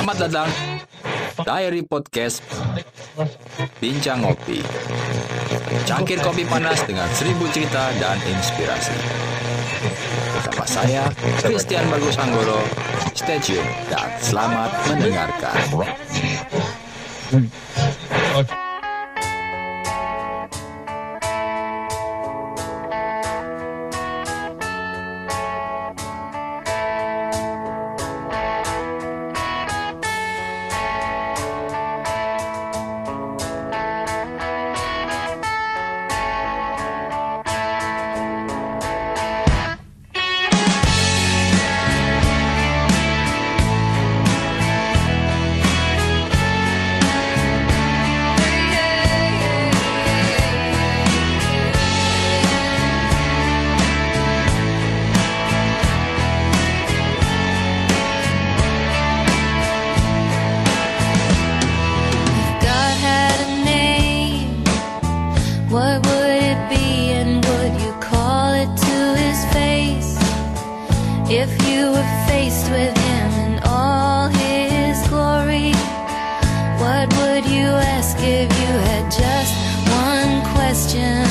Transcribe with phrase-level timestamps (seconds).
[0.00, 0.48] Selamat datang.
[1.44, 2.40] Diary Podcast
[3.84, 4.64] Bincang Ngopi.
[5.84, 8.96] Cangkir kopi panas dengan seribu cerita dan inspirasi.
[10.32, 11.04] Bersama saya,
[11.44, 12.64] Christian Bagus Anggoro.
[13.12, 15.68] Stay tune dan selamat mendengarkan
[71.32, 75.70] If you were faced with him in all his glory,
[76.82, 79.54] what would you ask if you had just
[79.88, 81.29] one question?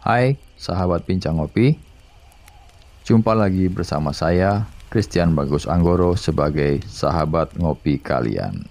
[0.00, 1.76] Hai, sahabat Bincang Ngopi.
[3.04, 8.64] Jumpa lagi bersama saya, Christian Bagus Anggoro sebagai sahabat ngopi kalian.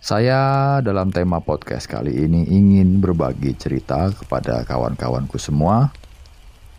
[0.00, 5.92] Saya dalam tema podcast kali ini ingin berbagi cerita kepada kawan-kawanku semua.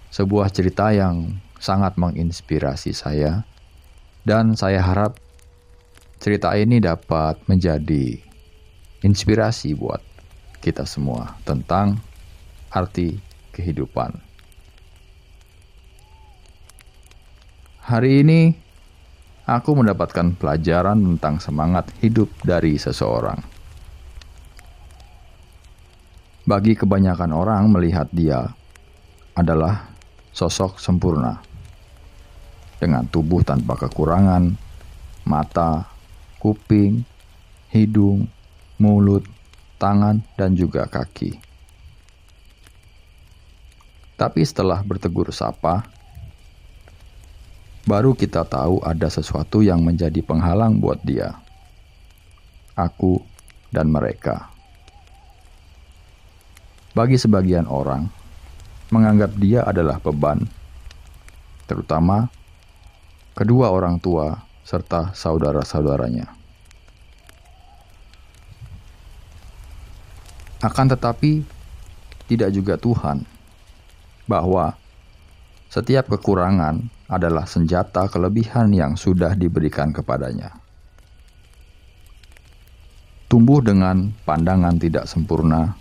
[0.09, 3.45] Sebuah cerita yang sangat menginspirasi saya
[4.25, 5.21] dan saya harap
[6.17, 8.17] cerita ini dapat menjadi
[9.05, 10.12] inspirasi buat
[10.63, 11.99] kita semua tentang
[12.71, 13.19] arti
[13.51, 14.15] kehidupan.
[17.83, 18.55] Hari ini
[19.43, 23.43] aku mendapatkan pelajaran tentang semangat hidup dari seseorang.
[26.47, 28.47] Bagi kebanyakan orang melihat dia
[29.35, 29.91] adalah
[30.31, 31.43] sosok sempurna
[32.79, 34.55] dengan tubuh tanpa kekurangan,
[35.27, 35.87] mata,
[36.39, 37.03] kuping,
[37.71, 38.27] hidung,
[38.79, 39.23] mulut,
[39.83, 41.35] tangan, dan juga kaki.
[44.15, 45.83] Tapi setelah bertegur sapa,
[47.83, 51.35] baru kita tahu ada sesuatu yang menjadi penghalang buat dia.
[52.79, 53.19] Aku
[53.75, 54.47] dan mereka.
[56.95, 58.07] Bagi sebagian orang,
[58.87, 60.47] menganggap dia adalah beban,
[61.67, 62.31] terutama
[63.35, 66.42] kedua orang tua serta saudara-saudaranya.
[70.63, 71.43] Akan tetapi,
[72.31, 73.27] tidak juga Tuhan,
[74.31, 74.79] bahwa
[75.67, 80.55] setiap kekurangan adalah senjata kelebihan yang sudah diberikan kepadanya.
[83.27, 85.75] Tumbuh dengan pandangan tidak sempurna,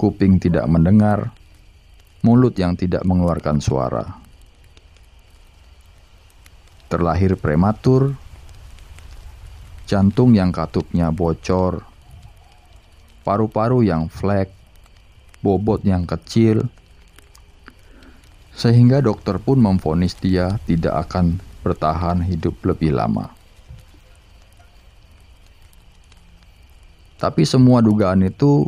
[0.00, 1.36] kuping tidak mendengar,
[2.24, 4.16] mulut yang tidak mengeluarkan suara.
[6.88, 8.16] Terlahir prematur,
[9.84, 11.89] jantung yang katupnya bocor,
[13.22, 14.52] paru-paru yang flek,
[15.40, 16.68] bobot yang kecil,
[18.56, 23.32] sehingga dokter pun memvonis dia tidak akan bertahan hidup lebih lama.
[27.20, 28.64] Tapi semua dugaan itu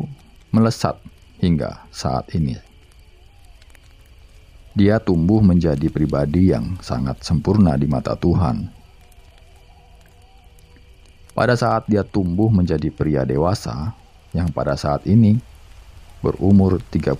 [0.52, 1.00] melesat
[1.40, 2.60] hingga saat ini.
[4.72, 8.68] Dia tumbuh menjadi pribadi yang sangat sempurna di mata Tuhan.
[11.32, 13.96] Pada saat dia tumbuh menjadi pria dewasa,
[14.32, 15.36] yang pada saat ini
[16.24, 17.16] berumur 35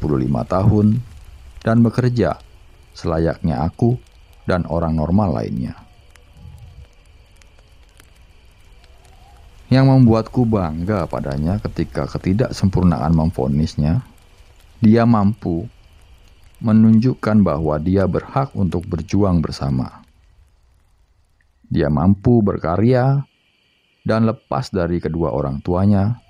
[0.48, 0.86] tahun
[1.60, 2.40] dan bekerja
[2.96, 3.96] selayaknya aku
[4.48, 5.76] dan orang normal lainnya.
[9.72, 14.04] Yang membuatku bangga padanya ketika ketidaksempurnaan memfonisnya,
[14.84, 15.64] dia mampu
[16.62, 20.04] menunjukkan bahwa dia berhak untuk berjuang bersama.
[21.72, 23.24] Dia mampu berkarya
[24.04, 26.21] dan lepas dari kedua orang tuanya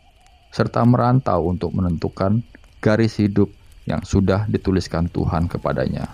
[0.52, 2.44] serta merantau untuk menentukan
[2.84, 3.48] garis hidup
[3.88, 6.06] yang sudah dituliskan Tuhan kepadanya.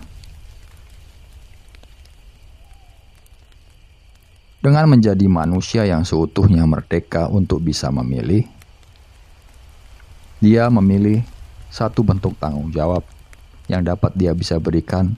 [4.59, 8.43] Dengan menjadi manusia yang seutuhnya merdeka untuk bisa memilih,
[10.43, 11.23] dia memilih
[11.71, 13.03] satu bentuk tanggung jawab
[13.71, 15.15] yang dapat dia bisa berikan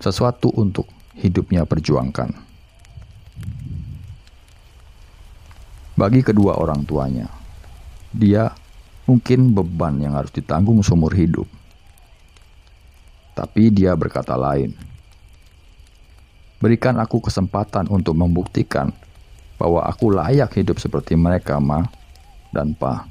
[0.00, 0.84] sesuatu untuk
[1.16, 2.32] hidupnya perjuangkan.
[5.98, 7.37] Bagi kedua orang tuanya,
[8.18, 8.50] dia
[9.06, 11.46] mungkin beban yang harus ditanggung seumur hidup.
[13.38, 14.74] Tapi dia berkata lain.
[16.58, 18.90] Berikan aku kesempatan untuk membuktikan
[19.54, 21.86] bahwa aku layak hidup seperti mereka, Ma
[22.50, 23.06] dan Pa.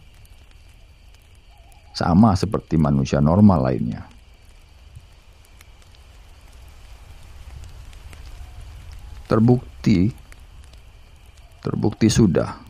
[1.95, 4.03] Sama seperti manusia normal lainnya.
[9.31, 10.11] Terbukti,
[11.63, 12.66] terbukti sudah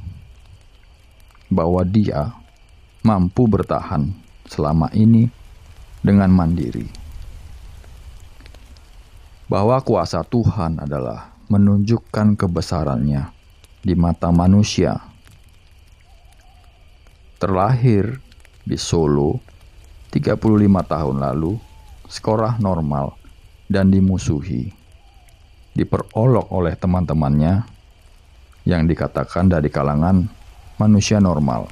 [1.47, 2.35] bahwa dia
[3.03, 4.11] mampu bertahan
[4.47, 5.31] selama ini
[6.03, 6.87] dengan mandiri.
[9.47, 13.31] Bahwa kuasa Tuhan adalah menunjukkan kebesarannya
[13.79, 14.99] di mata manusia.
[17.39, 18.19] Terlahir
[18.67, 19.39] di Solo
[20.11, 20.35] 35
[20.83, 21.55] tahun lalu,
[22.11, 23.15] sekolah normal
[23.71, 24.75] dan dimusuhi.
[25.77, 27.63] Diperolok oleh teman-temannya
[28.67, 30.27] yang dikatakan dari kalangan
[30.77, 31.65] manusia normal.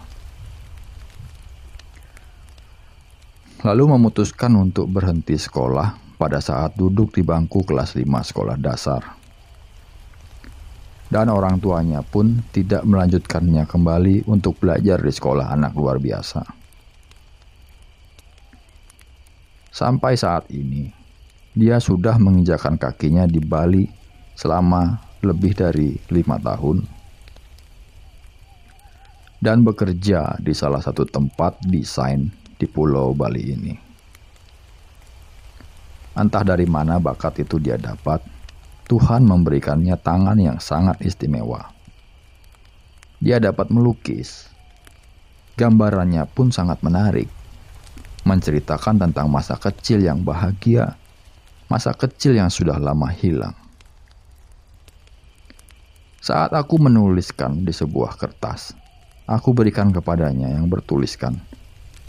[3.65, 9.01] Lalu memutuskan untuk berhenti sekolah pada saat duduk di bangku kelas 5 sekolah dasar.
[11.05, 16.41] Dan orang tuanya pun tidak melanjutkannya kembali untuk belajar di sekolah anak luar biasa.
[19.69, 20.89] Sampai saat ini,
[21.53, 23.85] dia sudah menginjakan kakinya di Bali
[24.33, 27.04] selama lebih dari lima tahun
[29.45, 33.73] dan bekerja di salah satu tempat desain di Pulau Bali ini.
[36.17, 38.25] Entah dari mana bakat itu dia dapat,
[38.89, 41.69] Tuhan memberikannya tangan yang sangat istimewa.
[43.21, 44.49] Dia dapat melukis.
[45.61, 47.29] Gambarannya pun sangat menarik,
[48.25, 50.97] menceritakan tentang masa kecil yang bahagia,
[51.69, 53.55] masa kecil yang sudah lama hilang.
[56.19, 58.75] Saat aku menuliskan di sebuah kertas,
[59.25, 61.41] aku berikan kepadanya yang bertuliskan,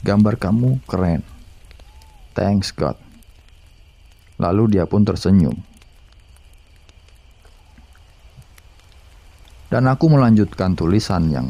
[0.04, 1.24] Gambar kamu keren.
[2.36, 3.00] Thanks God.
[4.36, 5.56] Lalu dia pun tersenyum.
[9.66, 11.48] Dan aku melanjutkan tulisan yang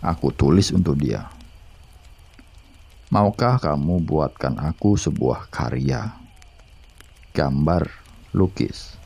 [0.00, 1.26] aku tulis untuk dia.
[3.10, 6.16] Maukah kamu buatkan aku sebuah karya,
[7.36, 7.86] gambar,
[8.32, 8.96] lukis,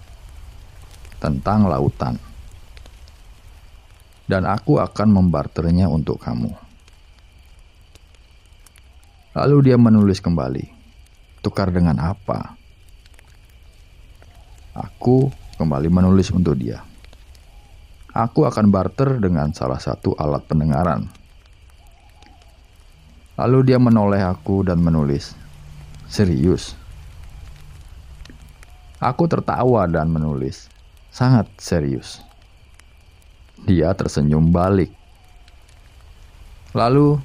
[1.19, 2.17] tentang lautan,
[4.31, 6.55] dan aku akan membarternya untuk kamu.
[9.35, 10.71] Lalu dia menulis kembali.
[11.43, 12.55] Tukar dengan apa?
[14.71, 16.87] Aku kembali menulis untuk dia.
[18.15, 21.11] Aku akan barter dengan salah satu alat pendengaran.
[23.35, 25.35] Lalu dia menoleh aku dan menulis,
[26.07, 26.77] "Serius?"
[29.01, 30.69] Aku tertawa dan menulis,
[31.09, 32.30] "Sangat serius."
[33.69, 34.93] Dia tersenyum balik.
[36.73, 37.19] Lalu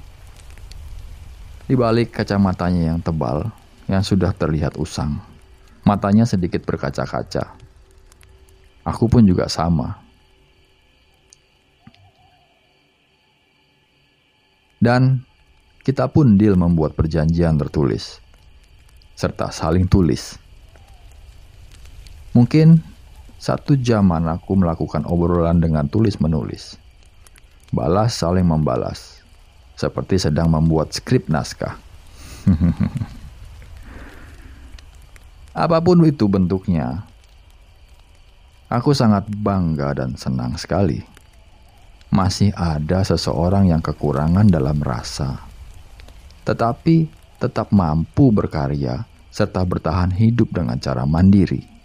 [1.66, 3.50] di balik kacamatanya yang tebal,
[3.86, 5.18] yang sudah terlihat usang,
[5.82, 7.54] matanya sedikit berkaca-kaca.
[8.86, 9.98] Aku pun juga sama.
[14.78, 15.26] Dan
[15.82, 18.22] kita pun deal membuat perjanjian tertulis,
[19.18, 20.38] serta saling tulis.
[22.34, 22.95] Mungkin
[23.36, 26.80] satu jaman aku melakukan obrolan dengan tulis-menulis.
[27.70, 29.20] Balas saling membalas
[29.76, 31.76] seperti sedang membuat skrip naskah.
[35.56, 37.04] Apa pun itu bentuknya,
[38.68, 41.00] aku sangat bangga dan senang sekali.
[42.12, 45.42] Masih ada seseorang yang kekurangan dalam rasa,
[46.44, 47.08] tetapi
[47.40, 51.75] tetap mampu berkarya serta bertahan hidup dengan cara mandiri.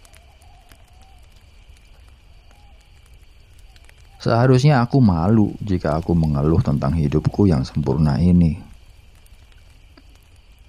[4.22, 8.54] Seharusnya aku malu jika aku mengeluh tentang hidupku yang sempurna ini.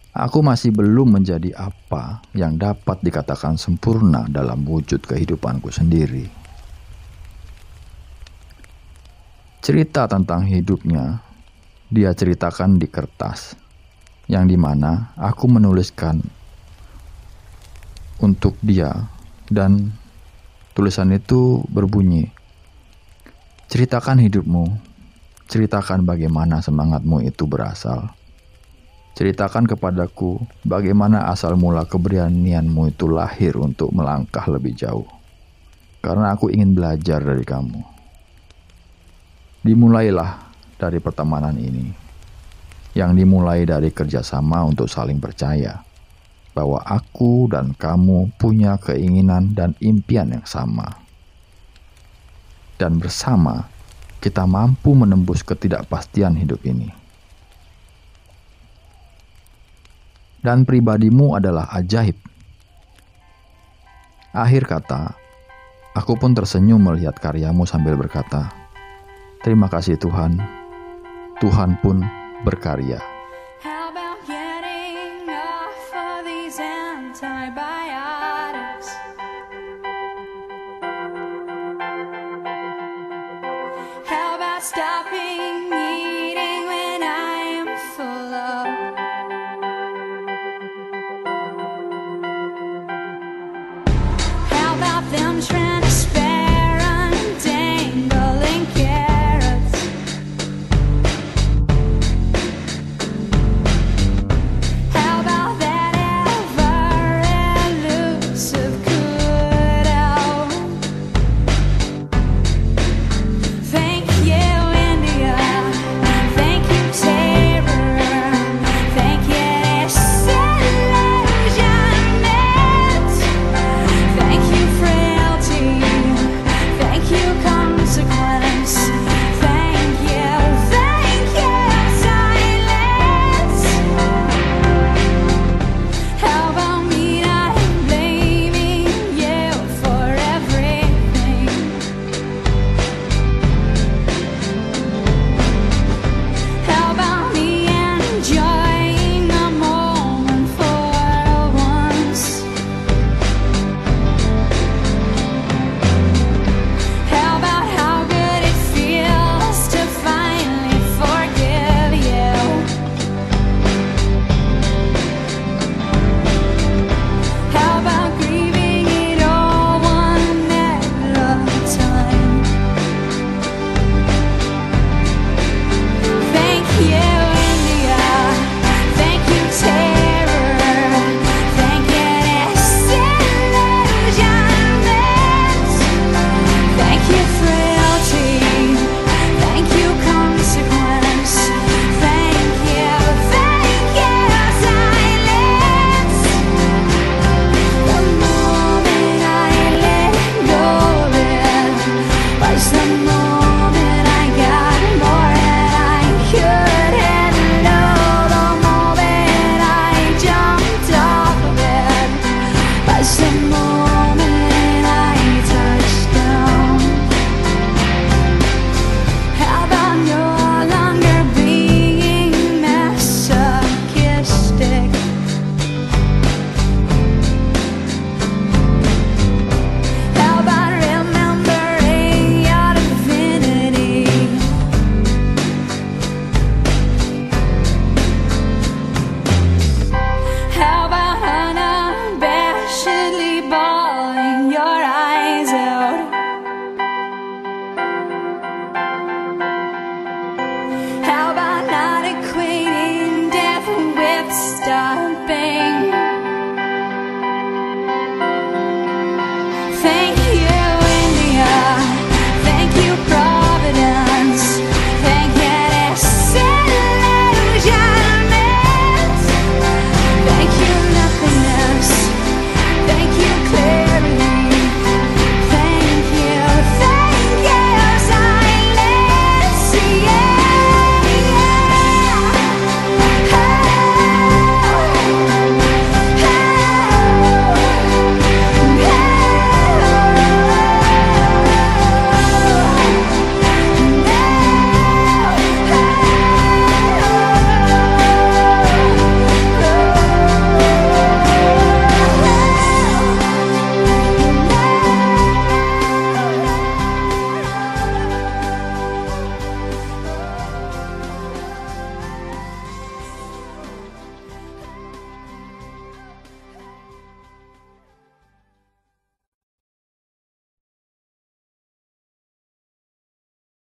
[0.10, 6.25] Aku masih belum menjadi apa yang dapat dikatakan sempurna dalam wujud kehidupanku sendiri.
[9.62, 11.22] Cerita tentang hidupnya
[11.93, 13.53] dia ceritakan di kertas,
[14.25, 16.25] yang di mana aku menuliskan
[18.17, 18.89] untuk dia,
[19.45, 19.93] dan
[20.74, 22.33] tulisan itu berbunyi.
[23.74, 24.70] Ceritakan hidupmu.
[25.50, 28.06] Ceritakan bagaimana semangatmu itu berasal.
[29.18, 35.10] Ceritakan kepadaku bagaimana asal mula keberanianmu itu lahir untuk melangkah lebih jauh.
[36.06, 37.82] Karena aku ingin belajar dari kamu.
[39.65, 41.89] Dimulailah dari pertemanan ini.
[42.94, 45.82] Yang dimulai dari kerjasama untuk saling percaya
[46.53, 51.02] bahwa aku dan kamu punya keinginan dan impian yang sama
[52.77, 53.68] dan bersama
[54.24, 56.88] kita mampu menembus ketidakpastian hidup ini.
[60.44, 62.20] Dan pribadimu adalah ajaib.
[64.36, 65.15] Akhir kata,
[65.96, 68.51] aku pun tersenyum melihat karyamu sambil berkata,
[69.39, 70.39] "Terima kasih Tuhan,
[71.39, 72.03] Tuhan pun
[72.44, 73.00] berkarya."